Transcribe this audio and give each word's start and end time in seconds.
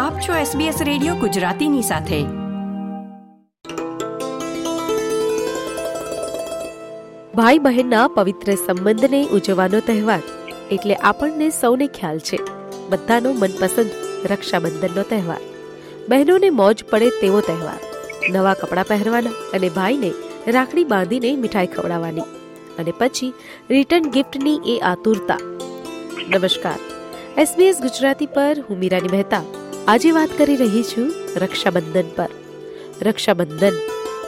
આપ 0.00 0.14
છો 0.18 0.58
SBS 0.58 0.84
radio 0.84 1.14
ગુજરાતીની 1.14 1.82
સાથે. 1.82 2.22
ભાઈ 7.34 7.58
બહેનના 7.58 8.08
પવિત્ર 8.08 8.54
સંબંધને 8.54 9.28
ઉજવવાનો 9.28 9.80
તહેવાર 9.80 10.20
એટલે 10.70 10.94
આપણને 10.94 11.50
સૌને 11.50 11.86
ખ્યાલ 11.86 12.18
છે. 12.18 12.38
બધાનો 12.88 13.32
મનપસંદ 13.32 13.90
રક્ષાબંધનનો 14.26 15.02
તહેવાર. 15.02 15.40
બહેનોને 16.08 16.50
મોજ 16.50 16.84
પડે 16.84 17.10
તેવો 17.10 17.40
તહેવાર. 17.40 17.78
નવા 18.30 18.54
કપડાં 18.54 18.84
પહેરવાના 18.88 19.30
અને 19.30 19.68
ભાઈને 19.68 20.12
રાખડી 20.48 20.84
બાંધીને 20.84 21.36
મીઠાઈ 21.36 21.66
ખવડાવવાની. 21.66 22.20
અને 22.78 22.92
પછી 22.98 23.32
રિટર્ન 23.70 24.10
ગિફ્ટની 24.10 24.60
એ 24.66 24.78
આતુરતા. 24.78 25.38
નમસ્કાર. 26.28 26.78
એસબીએસ 27.38 27.76
ગુજરાતી 27.80 28.26
પર 28.26 28.56
હું 28.68 28.78
મીરાની 28.78 29.08
મહેતા. 29.16 29.59
આજે 29.88 30.10
વાત 30.10 30.28
કરી 30.38 30.56
રહી 30.56 30.82
છું 30.82 31.12
રક્ષાબંધન 31.36 32.08
પર. 32.16 32.30
રક્ષાબંધન 33.02 33.72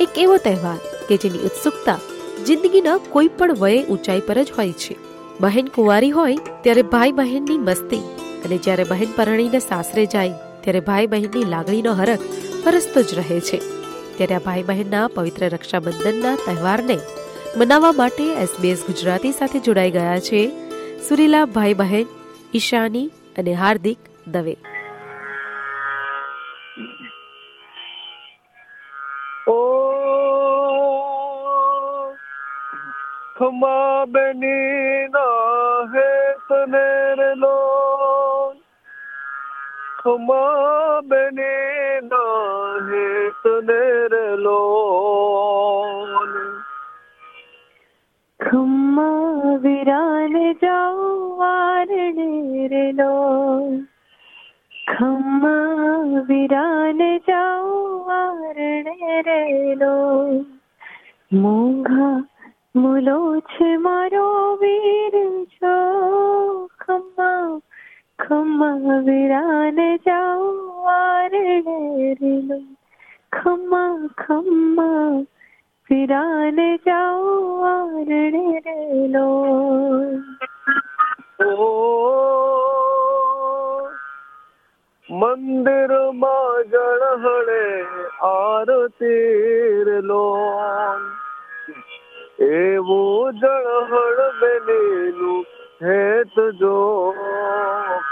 એક 0.00 0.18
એવો 0.18 0.36
તહેવાર 0.36 0.78
કે 1.08 1.16
જેની 1.16 1.38
ઉત્સુકતા 1.38 1.98
જિંદગીના 2.46 2.96
કોઈ 2.96 3.28
પણ 3.28 3.52
વયે 3.52 3.84
ઊંચાઈ 3.84 4.20
પર 4.20 4.42
જ 4.42 4.52
હોય 4.58 4.72
છે. 4.72 4.96
બહેન 5.40 5.66
કુંવારી 5.66 6.10
હોય 6.10 6.36
ત્યારે 6.36 6.82
ભાઈ 6.82 7.12
બહેનની 7.12 7.58
મસ્તી 7.58 8.00
અને 8.44 8.58
જ્યારે 8.58 8.84
બહેન 8.84 9.12
પરણીને 9.16 9.58
સાસરે 9.58 10.06
જાય 10.06 10.30
ત્યારે 10.60 10.80
ભાઈ 10.80 11.06
બહેનની 11.06 11.44
લાગણીનો 11.44 11.92
હરખ 11.92 12.20
પરસતો 12.64 13.02
જ 13.02 13.14
રહે 13.14 13.40
છે. 13.40 13.58
ત્યારે 14.16 14.34
આ 14.34 14.38
ભાઈ 14.38 14.62
બહેનના 14.62 15.06
પવિત્ર 15.06 15.48
રક્ષાબંધનના 15.48 16.36
તહેવારને 16.36 16.98
મનાવવા 17.56 17.92
માટે 17.92 18.32
એસબીએસ 18.32 18.78
ગુજરાતી 18.86 19.32
સાથે 19.32 19.58
જોડાઈ 19.58 19.90
ગયા 19.90 20.18
છે 20.18 20.50
સુરીલા 21.08 21.44
ભાઈ 21.44 21.74
બહેન, 21.74 22.06
ઈશાની 22.54 23.06
અને 23.38 23.52
હાર્દિક 23.52 23.98
દવે. 24.26 24.56
ખમા 33.42 34.06
બેની 34.06 35.08
ના 35.14 35.78
હે 35.92 36.10
તને 36.48 37.28
લો 37.34 37.56
ખમા 39.98 41.00
બેની 41.02 41.96
ના 42.04 42.76
હે 42.86 43.02
તને 43.40 43.80
લો 44.44 44.60
ખમ્મા 48.40 49.58
વિરાન 49.58 50.38
જાઓ 50.62 51.10
વારણે 51.36 52.30
રે 52.68 52.86
લો 52.92 53.12
ખમ્મા 54.92 56.22
વિરાન 56.28 57.08
જાઓ 57.26 57.78
વારણે 58.06 59.22
રે 59.22 59.40
લો 59.76 59.96
મોંઘા 61.36 62.18
મુલો 62.74 63.42
છે 63.48 63.76
મારો 63.76 64.56
વીર 64.56 65.14
છો 65.50 65.72
ખમ્મા 66.80 67.60
ખમ્મા 68.18 68.96
વિરાન 69.00 69.80
જાઓ 70.06 70.46
વારણે 70.86 72.14
રે 72.14 72.32
લો 72.48 72.58
ખમ્મા 73.32 74.08
ખમ્મા 74.16 75.10
વિરાન 75.90 76.62
જાઓ 76.86 77.36
વારણે 77.60 78.44
રે 78.64 78.78
લો 79.08 79.28
ઓ 81.58 81.70
મંદિરમાં 85.08 86.72
જળહળે 86.72 87.64
આરતી 88.24 90.00
લો 90.02 90.24
એવું 92.52 93.38
જળહળ 93.38 94.20
બેનેલું 94.40 95.44
હેત 95.82 96.34
જો 96.60 97.14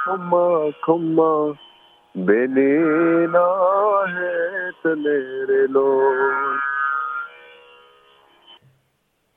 ખમ્મા 0.04 0.70
ખમ્મા 0.84 1.54
બેલેના 2.16 4.06
હેત 4.06 4.84
નેરેલો 4.96 5.88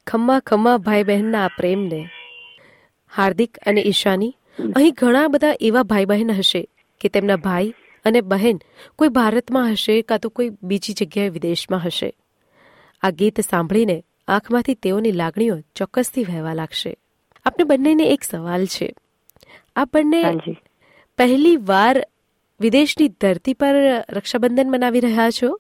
ખમ્મા 0.07 0.39
ખમ્મા 0.39 0.77
ભાઈ 0.77 1.03
બહેનના 1.03 1.45
આ 1.45 1.47
પ્રેમને 1.57 2.09
હાર્દિક 3.17 3.57
અને 3.66 3.81
ઈશાની 3.81 4.35
અહીં 4.75 4.94
ઘણા 4.97 5.27
બધા 5.27 5.53
એવા 5.59 5.83
ભાઈ 5.83 6.06
બહેન 6.06 6.31
હશે 6.31 6.67
કે 7.01 7.09
તેમના 7.09 7.35
ભાઈ 7.35 7.73
અને 8.06 8.22
બહેન 8.22 8.59
કોઈ 8.95 9.09
ભારતમાં 9.09 9.72
હશે 9.72 10.01
કાં 10.01 10.19
તો 10.19 10.29
કોઈ 10.29 10.50
બીજી 10.63 10.94
જગ્યાએ 10.94 11.29
વિદેશમાં 11.29 11.79
હશે. 11.79 12.13
આ 13.03 13.09
ગીત 13.09 13.41
સાંભળીને 13.41 14.03
આંખમાંથી 14.28 14.73
તેઓની 14.73 15.11
લાગણીઓ 15.11 15.57
ચોક્કસથી 15.75 16.23
વહેવા 16.23 16.53
લાગશે. 16.53 16.95
આપણે 17.45 17.63
બંનેને 17.63 18.03
એક 18.03 18.23
સવાલ 18.23 18.66
છે. 18.66 18.94
આ 19.75 19.85
બંને 19.85 20.23
પહેલી 21.17 21.57
વાર 21.57 22.07
વિદેશની 22.62 23.07
ધરતી 23.07 23.53
પર 23.53 23.75
રક્ષાબંધન 24.09 24.72
મનાવી 24.72 25.00
રહ્યા 25.00 25.29
છો? 25.29 25.59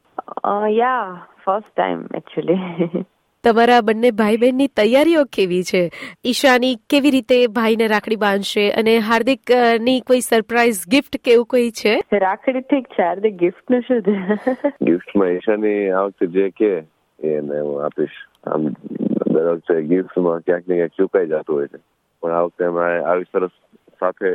યા 0.67 1.27
ફર્સ્ટ 1.45 1.75
ટાઈમ 1.75 2.05
એકચ્યુઅલી 2.15 3.03
તમારા 3.43 3.81
બંને 3.81 4.11
ભાઈ 4.11 4.37
બહેનની 4.37 4.67
તૈયારીઓ 4.67 5.23
કેવી 5.23 5.63
છે? 5.63 5.91
ઈશાની 6.25 6.75
કેવી 6.89 7.11
રીતે 7.11 7.47
ભાઈને 7.47 7.87
રાખડી 7.87 8.15
બાંધશે 8.15 8.71
અને 8.71 8.97
હાર્દિકની 8.97 9.99
કોઈ 9.99 10.21
સરપ્રાઈઝ 10.21 10.87
ગિફ્ટ 10.87 11.17
કે 11.17 11.31
એવું 11.31 11.45
કોઈ 11.45 11.71
છે? 11.71 11.99
રાખડી 12.13 12.61
ઠીક 12.61 12.87
છે 12.87 13.03
હાર્દિક 13.03 13.33
ગિફ્ટનું 13.33 13.81
શું 13.81 14.01
છે? 14.01 14.71
ગિફ્ટમાં 14.81 15.27
ઈશાની 15.27 15.89
આ 15.89 16.07
જે 16.07 16.49
કે 16.49 16.71
એને 17.23 17.59
હું 17.59 17.85
આપીશ. 17.85 18.09
આમ 18.43 18.63
દર 19.33 19.55
વખતે 19.55 19.81
ગિફ્ટમાં 19.89 20.43
ક્યાંક 20.43 20.67
ને 20.67 20.75
ક્યાંક 20.75 20.95
ચુકાઈ 20.97 21.27
જતું 21.27 21.55
હોય 21.55 21.67
છે. 21.67 21.79
પણ 22.23 22.31
આ 22.31 22.45
વખતે 22.45 22.65
અમે 22.65 22.87
આવી 23.11 23.29
સરસ 23.31 23.55
સાથે 23.99 24.31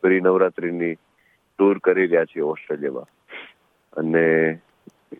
પ્રી 0.00 0.20
નવરાત્રિની 0.20 0.94
ટૂર 0.96 1.78
કરી 1.78 2.06
રહ્યા 2.06 2.30
છીએ 2.32 2.44
ઓસ્ટ્રેલિયામાં. 2.44 3.08
અને 3.96 4.24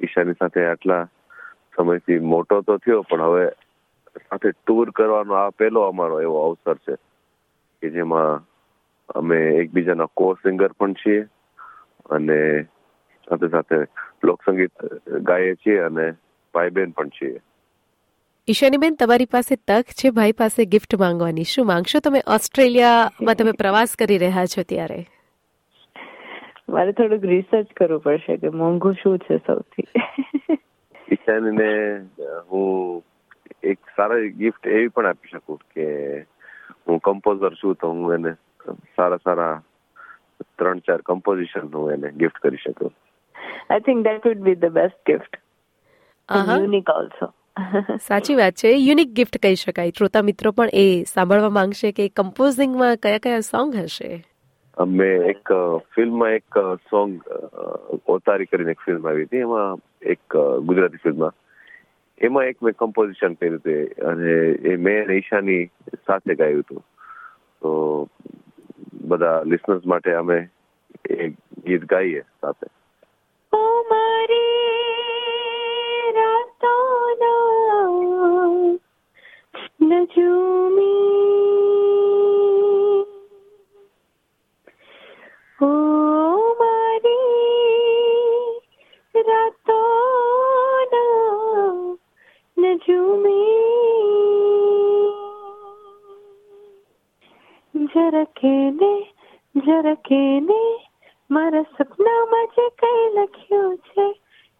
ઈશાની 0.02 0.38
સાથે 0.38 0.66
આટલા 0.66 1.08
સમયથી 1.76 2.20
મોટો 2.34 2.62
તો 2.62 2.78
થયો, 2.78 3.02
પણ 3.02 3.22
હવે 3.22 3.50
સાથે 4.30 4.52
ટૂર 4.52 4.92
કરવાનો 4.92 5.34
આ 5.34 5.50
પહેલો 5.50 5.88
અમારો 5.88 6.20
એવો 6.20 6.46
અવસર 6.46 6.78
છે 6.86 6.96
કે 7.82 7.90
જેમાં 7.90 8.46
અમે 9.14 9.38
એકબીજાના 9.62 10.14
કો 10.14 10.34
સિંગર 10.42 10.72
પણ 10.78 10.94
છીએ 10.94 11.28
અને 12.10 12.66
સાથે 13.28 13.48
સાથે 13.50 13.78
લોકસંગીત 14.22 14.72
ગાઈએ 15.22 15.54
છીએ 15.56 15.84
અને 15.84 16.12
ભાઈ 16.54 16.70
બહેન 16.70 16.92
પણ 16.92 17.08
છીએ. 17.08 17.40
ઈશાનીબેન 18.50 18.94
તમારી 18.94 19.24
પાસે 19.24 19.56
તક 19.56 19.96
છે 19.98 20.10
ભાઈ 20.10 20.32
પાસે 20.32 20.64
ગિફ્ટ 20.64 20.94
માંગવાની. 20.94 21.44
શું 21.44 21.66
માંગશો? 21.66 21.98
તમે 21.98 22.20
ઓસ્ટ્રેલિયામાં 22.26 23.34
તમે 23.34 23.52
પ્રવાસ 23.52 23.96
કરી 23.96 24.18
રહ્યા 24.18 24.46
છો 24.46 24.62
ત્યારે? 24.62 25.06
મારે 26.68 26.92
થોડુંક 26.92 27.24
રિસર્ચ 27.24 27.72
કરવું 27.76 28.00
પડશે 28.00 28.36
કે 28.36 28.48
મોંઘું 28.48 28.94
શું 28.94 29.18
છે 29.18 29.36
સૌથી. 29.36 29.86
ઈશાનીને 31.12 31.70
હું 32.52 33.02
એક 33.62 33.78
સારા 33.96 34.20
ગિફ્ટ 34.36 34.66
એવી 34.66 34.88
પણ 34.88 35.06
આપી 35.06 35.28
શકું 35.28 35.58
કે 35.74 35.88
હું 36.88 36.98
કમ્પોઝર 36.98 37.54
છું 37.54 37.74
તો 37.74 37.90
હું 37.90 38.14
એને 38.14 38.32
સારા 38.96 39.16
સારા 39.16 39.62
ત્રણ 40.58 40.78
ચાર 40.78 41.00
કમ્પોઝિશન 41.00 41.74
હું 41.74 41.92
એને 41.92 42.10
ગિફ્ટ 42.10 42.38
કરી 42.38 42.56
શકું. 42.56 42.92
I 43.70 43.80
think 43.80 44.04
that 44.04 44.26
would 44.26 44.38
be 44.38 44.54
the 44.54 44.64
best 44.64 44.96
gift. 45.06 45.36
Unique 46.28 46.90
also 46.90 47.34
સાચી 48.00 48.34
વાત 48.34 48.54
છે. 48.62 48.70
યુનિક 48.86 49.12
ગિફ્ટ 49.12 49.38
કહી 49.42 49.54
શકાય. 49.54 49.92
શ્રોતા 49.98 50.22
મિત્રો 50.22 50.50
પણ 50.50 50.68
એ 50.72 51.04
સાંભળવા 51.14 51.56
માંગશે 51.58 51.92
કે 51.92 52.08
કમ્પોઝિંગમાં 52.08 52.96
કયા 52.96 53.18
કયા 53.18 53.40
સોંગ 53.40 53.74
હશે? 53.74 54.10
અમે 54.76 55.08
એક 55.32 55.52
ફિલ્મમાં 55.94 56.30
એક 56.38 56.58
સોંગ 56.90 57.20
ઓતારી 58.06 58.46
કરીને 58.46 58.70
એક 58.70 58.80
ફિલ્મ 58.86 59.08
આવી 59.08 59.24
હતી. 59.24 59.44
એમાં 59.48 59.78
એક 60.02 60.36
ગુજરાતી 60.66 61.02
ફિલ્મમાં. 61.02 61.34
એમાં 62.20 62.44
એક 62.44 62.62
મેં 62.62 62.74
કમ્પોઝિશન 62.78 63.34
કર્યું 63.34 63.58
હતું 63.58 64.06
અને 64.10 64.32
એ 64.72 64.76
મેં 64.76 65.10
ઈશાની 65.10 65.64
સાથે 66.06 66.34
ગાયું 66.34 66.60
હતું. 66.60 66.82
તો 67.60 67.70
બધા 69.12 69.42
લિસનર્સ 69.42 69.86
માટે 69.86 70.10
અમે 70.14 70.38
એ 71.10 71.28
ગીત 71.66 71.84
ગાઈએ 71.84 72.22
સાથે. 72.40 72.66
ઓ 73.52 73.60
મારી 73.90 74.69
નજુમી 79.80 80.80
ઓ 85.60 85.68
મારી 86.58 87.30
જરખેને 99.54 100.60
મારા 101.30 101.64
સપનામાં 101.76 102.46
જે 102.46 102.66
કઈ 102.80 103.04
લખ્યું 103.14 103.76
છે 103.86 104.06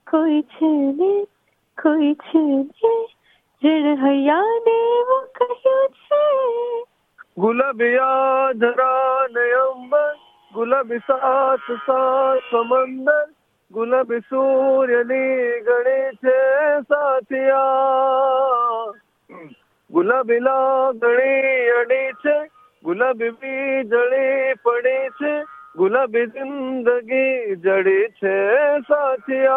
કોઈ 0.07 0.43
છે 0.43 0.71
ને 0.93 1.11
કોઈ 1.82 2.15
છે 2.15 2.41
જેણે 3.62 3.93
હૈયાને 3.97 4.75
એવું 4.99 5.25
કહ્યું 5.35 5.93
છે? 6.09 6.23
ગુલાબિયા 7.37 8.53
ધરા 8.53 9.27
નયંબર 9.29 10.15
ગુલાબી 10.53 11.03
સાત 11.06 11.61
સાત 11.87 12.41
સમંદર 12.50 13.27
ગુલાબી 13.71 14.21
સૂર્યની 14.29 15.61
ગણી 15.61 16.11
છે 16.23 16.37
સાથિયા. 16.88 18.85
ગુલાબી 19.91 20.41
લાગણી 20.41 21.71
અડી 21.81 22.11
છે, 22.23 22.37
ગુલાબી 22.85 23.31
વીજળી 23.31 24.55
પડી 24.62 25.09
છે 25.21 25.33
ગુલાબી 25.77 26.27
જિંદગી 26.27 27.57
જડી 27.57 28.07
છે 28.07 28.55
સાથિયા 28.81 29.55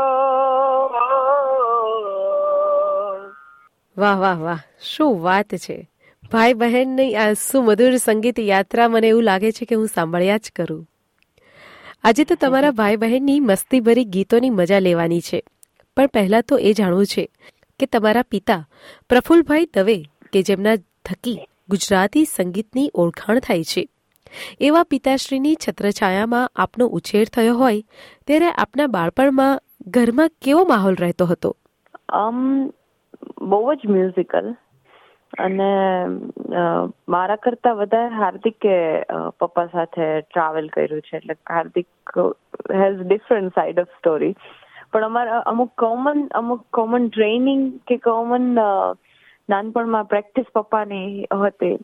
વાહ 3.97 4.19
વાહ 4.19 4.39
વાહ. 4.39 4.59
શું 4.81 5.23
વાત 5.23 5.55
છે. 5.55 5.89
ભાઈ 6.31 6.53
બહેનની 6.53 7.15
આ 7.15 7.33
સુમધુર 7.33 7.95
સંગીત 7.97 8.39
યાત્રા 8.39 8.87
મને 8.87 9.07
એવું 9.07 9.23
લાગે 9.23 9.51
છે 9.51 9.65
કે 9.65 9.75
હું 9.75 9.87
સાંભળ્યા 9.87 10.37
જ 10.37 10.51
કરું. 10.55 10.87
આજે 12.03 12.23
તો 12.23 12.35
તમારા 12.35 12.71
ભાઈ 12.71 12.95
બહેનની 12.95 13.39
મસ્તીભરી 13.39 14.05
ગીતોની 14.05 14.49
મજા 14.49 14.79
લેવાની 14.79 15.21
છે. 15.21 15.43
પણ 15.97 16.07
પહેલા 16.07 16.41
તો 16.41 16.57
એ 16.57 16.73
જાણવું 16.73 17.05
છે 17.05 17.29
કે 17.79 17.85
તમારા 17.85 18.21
પિતા 18.21 18.67
પ્રફુલભાઈ 19.09 19.65
દવે 19.65 20.05
કે 20.33 20.41
જેમના 20.41 20.75
થકી 21.05 21.39
ગુજરાતી 21.69 22.25
સંગીતની 22.25 22.91
ઓળખાણ 22.93 23.39
થાય 23.39 23.63
છે. 23.63 23.87
એવા 24.61 24.85
પિતાશ્રીની 24.91 25.55
છત્રછાયામાં 25.57 26.51
આપનો 26.55 26.89
ઉછેર 26.99 27.25
થયો 27.35 27.55
હોય, 27.61 27.85
ત્યારે 28.27 28.49
આપના 28.55 28.89
બાળપણમાં 28.95 29.61
ઘરમાં 29.95 30.35
કેવો 30.41 30.63
માહોલ 30.65 30.99
રહેતો 31.03 31.29
હતો? 31.31 31.51
આમ 32.19 32.37
બહુ 33.51 33.61
જ 33.75 33.91
મ્યુઝિકલ 33.93 34.47
અને 35.39 35.69
મારા 37.13 37.39
કરતા 37.43 37.77
વધારે 37.77 38.17
હાર્દિકે 38.17 38.75
પપ્પા 39.39 39.69
સાથે 39.71 40.09
ટ્રાવેલ 40.21 40.67
કર્યું 40.75 41.01
છે. 41.01 41.15
એટલે 41.19 41.35
Hardik 41.49 42.17
has 42.73 42.99
different 43.01 43.55
side 43.55 43.81
of 43.83 43.95
story 43.97 44.35
પણ 44.91 45.07
અમારા, 45.07 45.41
અમુક 45.51 45.71
કોમન 45.81 46.27
અમુક 46.39 46.63
કોમન 46.77 47.09
ટ્રેનિંગ 47.09 47.63
કે 47.87 47.97
કોમન 48.03 48.45
નાનપણમાં 49.49 50.09
પ્રેક્ટિસ 50.11 50.51
પપ્પાની 50.55 51.25
હતી. 51.43 51.77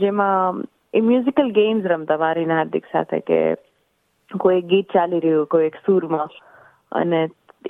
જેમાં 0.00 0.62
એ 0.94 1.00
મ્યુઝિકલ 1.00 1.50
ગેમ્સ 1.52 1.84
રમતા 1.86 2.18
મારી 2.18 2.46
ને 2.46 2.54
હાર્દિક 2.54 2.88
સાથે 2.92 3.20
કે 3.22 3.40
કોઈ 4.30 4.62
ગીત 4.64 4.88
ચાલી 4.92 5.20
રહ્યું 5.20 5.46
કોઈ 5.46 5.68
એક 5.68 5.78
સૂરમાં 5.84 6.34
અને 6.92 7.20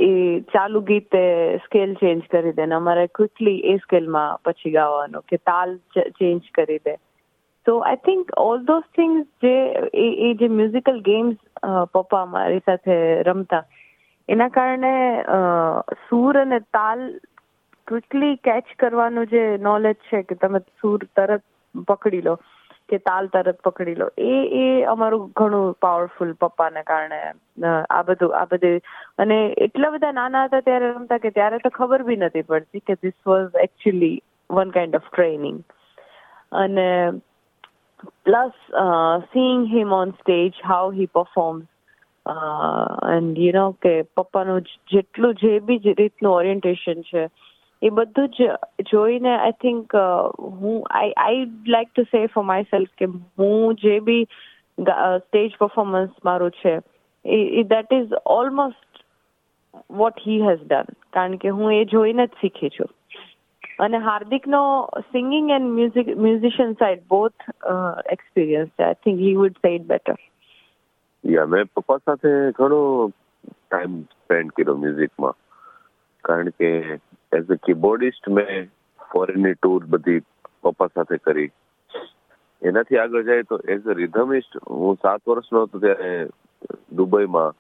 એ 0.01 0.11
ચાલુ 0.53 0.83
ગીતે 0.83 1.23
સ્કેલ 1.65 1.95
ચેન્જ 1.97 2.27
કરી 2.29 2.57
દે 2.57 2.67
ને 2.67 2.77
અમારે 2.77 3.07
ક્વિકલી 3.11 3.61
એ 3.65 3.77
સ્કેલમાં 3.79 4.43
પછી 4.45 4.73
ગાવાનું 4.73 5.27
કે 5.27 5.39
તાલ 5.45 5.77
ચેન્જ 6.19 6.51
કરી 6.53 6.81
દે 6.85 6.95
તો 7.67 7.75
I 7.81 8.03
think 8.05 8.33
all 8.39 8.63
those 8.65 8.87
things 8.93 9.27
જે 9.41 9.55
એ 10.05 10.31
જે 10.35 10.49
મ્યુઝિકલ 10.51 11.03
ગેમ્સ 11.03 11.37
પપ્પા 11.95 12.25
મારી 12.29 12.63
સાથે 12.63 12.97
રમતા 13.23 13.65
એના 14.29 14.51
કારણે 14.51 14.95
સૂર 16.07 16.39
અને 16.39 16.61
તાલ 16.73 17.05
ક્વિકલી 17.87 18.41
કેચ 18.43 18.73
કરવાનું 18.77 19.29
જે 19.29 19.45
નોલેજ 19.61 20.01
છે 20.09 20.23
કે 20.23 20.39
તમે 20.39 20.63
સૂર 20.77 21.07
તરત 21.11 21.45
પકડી 21.89 22.23
લો 22.23 22.37
કે 22.91 22.99
તાલ 23.01 23.29
તરત 23.29 23.63
પકડી 23.63 23.97
લો. 23.97 24.09
એ 24.19 24.37
એ 24.57 24.67
અમારું 24.87 25.27
ઘણું 25.37 25.75
પાવરફુલ 25.81 26.33
પપ્પાને 26.41 26.83
કારણે 26.85 27.21
આ 27.91 28.03
બધું 28.03 28.37
આ 28.37 28.45
બધું. 28.47 28.79
અને 29.19 29.39
એટલા 29.59 29.91
બધા 29.91 30.13
નાના 30.13 30.45
હતા 30.47 30.63
ત્યારે 30.63 30.93
રમતા 30.93 31.19
કે 31.19 31.31
ત્યારે 31.31 31.59
તો 31.59 31.71
ખબર 31.71 32.05
બી 32.05 32.21
નથી 32.21 32.47
પડતી 32.49 32.87
કે 32.87 32.99
this 32.99 33.19
was 33.25 33.59
actually 33.63 34.15
one 34.51 34.71
kind 34.71 35.01
of 35.01 35.11
training 35.11 35.61
અને 36.59 36.89
plus 38.25 38.57
seeing 39.27 39.69
him 39.75 39.93
on 39.95 40.17
stage 40.21 40.65
how 40.65 40.91
he 40.93 41.13
performs 41.13 41.69
and 43.11 43.39
you 43.39 43.53
know 43.53 43.67
કે 43.83 43.95
પપ્પાનું 44.17 44.67
જેટલું 44.89 45.37
જે 45.37 45.53
બી 45.63 45.95
રીતનું 45.95 46.33
ઓરિએન્ટેશન 46.33 47.03
છે 47.03 47.25
એ 47.83 47.91
બધું 47.91 48.29
જ 48.29 48.49
જોઈને 48.91 49.33
આઈ 49.35 49.57
થિંક 49.63 49.95
હું 50.61 50.79
I 50.91 51.13
I 51.25 51.45
like 51.69 51.93
to 51.93 52.05
say 52.05 52.23
for 52.35 52.45
myself 52.71 52.95
કે 52.99 53.11
હું 53.39 53.77
જે 53.83 53.99
બી 54.01 54.25
સ્ટેજ 54.79 55.59
પરફોર્મન્સ 55.61 56.25
મારું 56.25 56.57
છે, 56.61 56.75
એ 57.25 57.63
that 57.73 57.93
is 57.93 58.17
almost 58.37 59.05
what 60.01 60.25
he 60.27 60.41
has 60.43 60.65
done 60.65 60.99
કારણ 61.13 61.37
કે 61.37 61.55
હું 61.59 61.75
એ 61.75 61.85
જોઈને 61.95 62.27
જ 62.27 62.41
શીખી 62.41 62.73
છું. 62.79 62.91
અને 63.79 63.99
હાર્દિકનો 64.07 64.63
singing 65.13 65.51
and 65.51 65.73
music 65.77 66.09
musician 66.17 66.75
side 66.81 67.07
both 67.09 67.47
experience 68.15 68.71
છે. 68.71 68.85
I 68.85 69.01
think 69.05 69.21
he 69.21 69.37
would 69.37 69.61
say 69.65 69.75
it 69.77 69.87
better 69.93 70.19
યા 71.25 71.53
મેં 71.55 71.71
પપ્પા 71.77 71.99
સાથે 72.05 72.33
ઘણો 72.59 72.83
ટાઈમ 73.09 74.03
સ્પેન્ડ 74.17 74.53
કર્યો 74.57 74.77
મ્યુઝિકમાં 74.83 75.39
કારણ 76.25 76.53
કે 76.61 76.71
એઝ 77.33 77.51
અ 77.51 77.57
કીબોર્ડિસ્ટ 77.67 78.29
મેં 78.29 78.71
ફોરેનની 79.13 79.55
ટૂર 79.55 79.85
બધી 79.87 80.23
પપ્પા 80.63 80.89
સાથે 80.95 81.19
કરી. 81.19 81.51
એનાથી 82.63 82.99
આગળ 82.99 83.23
જાય 83.23 83.43
તો 83.43 83.59
એઝ 83.75 83.87
અ 83.87 83.95
રિધમિસ્ટ 83.95 84.59
હું 84.71 84.99
સાત 85.03 85.23
વર્ષનો 85.27 85.67
હતો 85.67 85.79
ત્યારે 85.79 86.29
દુબઈમાં, 86.97 87.55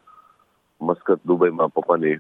મસ્કત 0.81 1.21
દુબઈમાં 1.27 1.71
પપ્પાની 1.71 2.17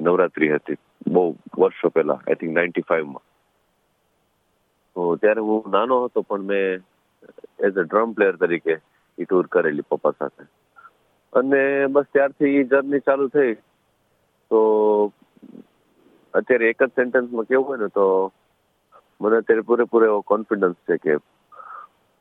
નવરાત્રી 0.00 0.52
હતી. 0.56 0.78
બહુ 1.06 1.22
વર્ષો 1.58 1.90
પહેલા 1.90 2.20
આઈ 2.20 2.40
થિંક 2.40 2.52
નાઇન્ટી 2.54 2.88
ફાઈવમાં 2.88 3.24
તો 4.96 5.16
ત્યારે 5.16 5.42
હું 5.48 5.70
નાનો 5.70 5.96
હતો 6.04 6.22
પણ 6.22 6.44
મેં 6.50 6.82
એઝ 7.58 7.78
અ 7.78 7.84
ડ્રમ 7.84 8.14
પ્લેયર 8.14 8.36
તરીકે 8.36 8.74
એ 9.18 9.24
ટૂર 9.24 9.46
કરેલી 9.48 9.88
પપ્પા 9.90 10.14
સાથે. 10.18 10.44
અને 11.32 11.62
બસ 11.86 12.08
ત્યારથી 12.12 12.56
એ 12.60 12.64
જર્ની 12.64 13.06
ચાલુ 13.08 13.28
થઈ. 13.28 13.54
તો 14.50 14.60
અત્યારે 16.34 16.68
એક 16.68 16.82
જ 16.82 16.86
સેન્ટેન્સમાં 16.86 17.44
કેવું 17.44 17.66
હોય 17.66 17.76
ને 17.76 17.88
તો 17.88 18.32
મને 19.20 19.36
અત્યારે 19.36 19.60
પૂરેપૂરો 19.60 20.06
એવો 20.06 20.22
કોન્ફિડન્સ 20.22 20.76
છે 20.88 20.96
કે 20.96 21.16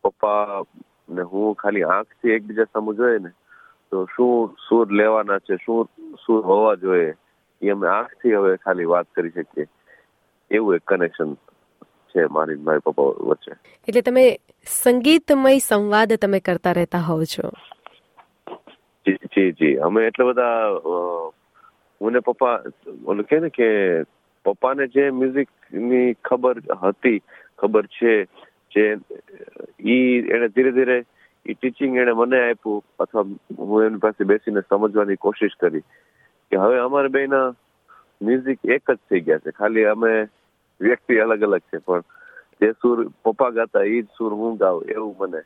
પપ્પા 0.03 0.61
ને 1.09 1.21
હું 1.21 1.55
ખાલી 1.55 1.83
આંખથી 1.83 2.31
એકબીજા 2.31 2.69
સામે 2.73 2.93
જોઈએ 2.93 3.19
ને 3.19 3.31
તો 3.91 4.05
શું 4.15 4.55
સૂર 4.69 4.87
લેવાના 4.91 5.39
છે 5.39 5.55
શું 5.55 5.89
સૂર 6.25 6.41
હોવા 6.45 6.75
જોઈએ 6.75 7.15
એ 7.61 7.69
અમે 7.69 7.87
આંખથી 7.87 8.33
હવે 8.33 8.57
ખાલી 8.57 8.85
વાત 8.85 9.07
કરી 9.15 9.29
શકીએ. 9.29 9.67
એવું 10.51 10.75
એક 10.75 10.81
કનેક્શન 10.85 11.33
છે 12.11 12.25
મારી 12.25 12.55
મારી 12.55 12.79
પપ્પા 12.79 13.03
વચ્ચે. 13.03 13.51
એટલે 13.87 14.01
તમે 14.01 14.37
સંગીતમય 14.65 15.59
સંવાદ 15.59 16.13
તમે 16.13 16.39
કરતા 16.39 16.71
રહેતા 16.71 16.99
હોવ 16.99 17.23
છો? 17.23 17.49
જી 19.05 19.17
જી 19.35 19.51
જી. 19.51 19.77
અમે 19.77 20.05
એટલા 20.07 20.25
બધા 20.25 20.79
અ, 22.03 22.05
હું 22.05 22.13
ને 22.13 22.19
પપ્પા 22.19 22.59
ઓલું 23.05 23.23
કે 23.23 23.39
ને 23.39 23.49
કે 23.49 23.67
પપ્પાને 24.45 24.87
જે 24.87 25.11
મ્યુઝિકની 25.11 26.15
ખબર 26.23 26.59
હતી 26.83 27.19
ખબર 27.57 27.87
છે 27.89 28.13
જે 28.71 28.85
ઈ 29.79 30.05
એને 30.29 30.47
ધીરે 30.49 30.71
ધીરે 30.71 30.97
ઈ 31.45 31.53
ટીચિંગ 31.53 31.95
એને 31.97 32.13
મને 32.13 32.39
આપ્યું 32.41 32.83
અથવા 32.99 33.25
હું 33.59 33.85
એની 33.85 33.99
પાસે 33.99 34.23
બેસીને 34.25 34.61
સમજવાની 34.61 35.17
કોશિશ 35.17 35.55
કરી 35.55 35.83
કે 36.51 36.57
હવે 36.57 36.79
અમારે 36.79 37.09
બેના 37.09 37.53
મ્યુઝિક 38.21 38.59
એક 38.67 38.87
જ 38.87 38.99
થઈ 39.09 39.21
ગયા 39.21 39.39
છે. 39.39 39.51
ખાલી 39.51 39.85
અમે 39.85 40.13
વ્યક્તિ 40.81 41.19
અલગ 41.19 41.43
અલગ 41.43 41.63
છે 41.71 41.79
પણ 41.79 42.03
જે 42.61 42.73
સુર 42.81 42.97
પપ્પા 43.23 43.51
ગાતા 43.51 43.83
એ 43.85 44.01
જ 44.01 44.07
સુર 44.17 44.31
હું 44.33 44.57
ગાઉં 44.57 44.83
એવું 44.89 45.15
મને 45.19 45.41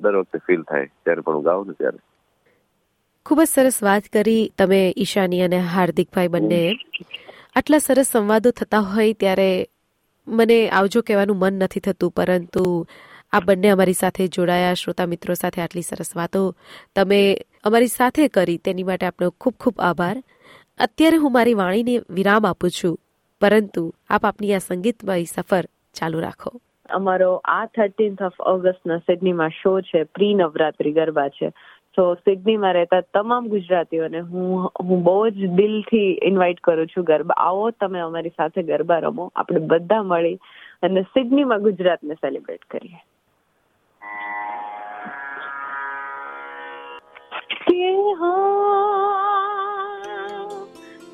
દર 0.00 0.16
વખતે 0.18 0.38
ફીલ 0.38 0.62
થાય 0.64 0.86
જ્યારે 1.04 1.22
પણ 1.22 1.34
હું 1.34 1.44
ગાઉં 1.44 1.68
ને 1.68 1.74
ત્યારે. 1.74 2.00
ખૂબ 3.26 3.40
જ 3.40 3.44
સરસ 3.44 3.82
વાત 3.82 4.02
કરી 4.12 4.52
તમે, 4.58 4.92
ઈશાની 4.96 5.42
અને 5.42 5.58
હાર્દિકભાઈ 5.58 6.28
બંને. 6.28 6.74
આટલા 7.56 7.78
સરસ 7.78 8.06
સંવાદો 8.06 8.50
થતા 8.50 8.80
હોય 8.80 9.12
ત્યારે 9.12 9.66
મને 10.28 10.68
આવજો 10.68 11.02
કહેવાનું 11.02 11.36
મન 11.36 11.52
નથી 11.52 11.80
થતું, 11.80 12.10
પરંતુ 12.10 12.86
આ 13.32 13.40
બંને 13.40 13.68
અમારી 13.68 13.92
સાથે 13.92 14.28
જોડાયા, 14.28 14.74
શ્રોતા 14.74 15.06
મિત્રો 15.06 15.34
સાથે 15.34 15.62
આટલી 15.62 15.82
સરસ 15.82 16.16
વાતો 16.16 16.54
તમે 16.96 17.36
અમારી 17.64 17.86
સાથે 17.86 18.28
કરી, 18.28 18.58
તેની 18.58 18.82
માટે 18.82 19.06
આપનો 19.06 19.30
ખૂબ 19.30 19.54
ખૂબ 19.60 19.80
આભાર. 19.80 20.22
અત્યારે 20.78 21.16
હું 21.16 21.32
મારી 21.32 21.54
વાણીને 21.54 22.02
વિરામ 22.10 22.46
આપું 22.46 22.70
છું, 22.70 22.98
પરંતુ 23.40 23.94
આપ 24.10 24.24
આપની 24.24 24.54
આ 24.54 24.58
સંગીતમય 24.58 25.24
સફર 25.24 25.64
ચાલુ 25.94 26.20
રાખો. 26.20 26.52
અમારો 26.90 27.40
આ 27.44 27.66
થર્ટીન્થ 27.66 28.22
ઓફ 28.22 28.40
ઓગસ્ટના 28.40 28.98
સિડનીમાં 28.98 29.48
શો 29.48 29.80
છે 29.80 30.04
પ્રી 30.04 30.34
નવરાત્રી 30.34 30.92
ગરબા 30.92 31.28
છે. 31.28 31.52
સો 31.96 32.14
સિડનીમાં 32.14 32.74
રહેતા 32.74 33.00
તમામ 33.00 33.48
ગુજરાતીઓને 33.48 34.20
હું 34.20 34.72
હું 34.82 35.02
બહુ 35.02 35.28
જ 35.28 35.46
દિલથી 35.46 36.20
ઇન્વાઇટ 36.22 36.60
કરું 36.60 36.86
છું 36.86 37.04
ગરબા. 37.04 37.34
આવો, 37.36 37.70
તમે 37.70 38.00
અમારી 38.00 38.28
સાથે 38.28 38.62
ગરબા 38.62 38.98
રમો. 38.98 39.32
આપણે 39.36 39.58
બધા 39.58 40.02
મળી 40.02 40.38
અને 40.82 41.02
સિડનીમાં 41.02 41.62
ગુજરાતને 41.62 42.14
સેલિબ્રેટ 42.14 42.64
કરીએ. 42.70 42.98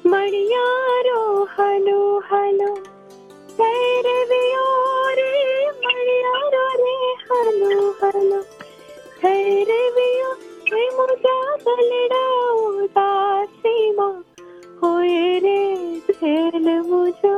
મણિયારો 0.07 1.49
હલો 1.57 2.79
થેલ 16.21 16.67
મુજો 16.85 17.35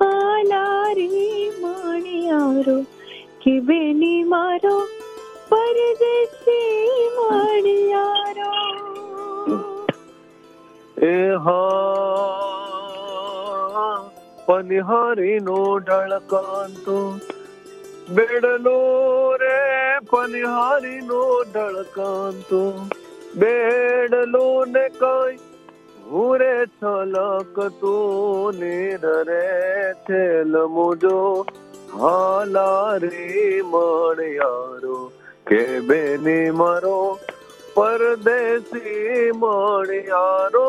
હાલારી 0.00 1.46
મણિયારો 1.54 2.76
કે 3.42 3.54
બેની 3.60 4.20
મારો 4.24 4.74
પરદેશી 5.50 7.06
મણિયારો 7.16 8.52
એ 11.06 11.14
હા 11.46 11.56
પનિહારી 14.46 15.38
નો 15.40 15.58
ઢળકાંતો 15.80 16.98
બેડલો 18.08 19.36
રે 19.36 19.98
પનિહારી 20.10 21.00
નો 21.02 21.42
ઢળકાંતો 21.44 22.74
બેડલો 23.34 24.64
ને 24.64 24.88
કઈ 24.88 25.38
છલક 26.80 27.56
તું 27.80 28.54
નીર 28.54 29.00
રે 29.00 29.94
છેલ 30.08 30.52
મુજો. 30.68 31.46
હાલા 32.00 32.98
રે 32.98 33.62
મણિયારો 33.62 35.12
કે 35.46 35.80
બેની 35.80 36.50
મારો 36.50 37.18
પરદેશી 37.74 39.32
મણિયારો 39.32 40.68